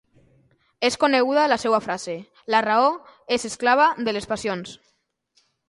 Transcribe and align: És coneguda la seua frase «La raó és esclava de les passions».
És 0.87 0.95
coneguda 1.03 1.43
la 1.51 1.57
seua 1.65 1.81
frase 1.89 2.15
«La 2.55 2.63
raó 2.69 2.89
és 3.39 3.47
esclava 3.53 3.87
de 4.09 4.19
les 4.19 4.31
passions». 4.35 4.77